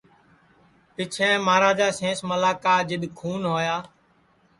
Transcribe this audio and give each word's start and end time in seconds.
پیچھیں 0.95 1.35
مہاراجا 1.45 1.87
سینس 1.97 2.19
ملا 2.29 2.51
کا 2.63 2.73
جِدؔ 2.87 3.03
کھون 3.17 3.41
ہوا 3.49 3.77